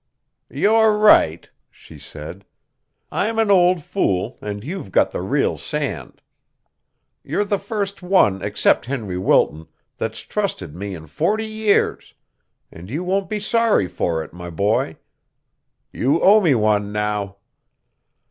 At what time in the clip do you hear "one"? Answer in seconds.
8.01-8.41, 16.55-16.91